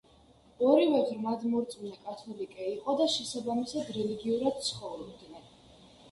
ორივე 0.67 0.99
ღრმადმორწმუნე 1.09 1.99
კათოლიკე 2.05 2.65
იყო 2.69 2.95
და 3.01 3.07
შესაბამისად 3.15 3.91
რელიგიურად 3.97 4.57
ცხოვრობდნენ. 4.69 5.45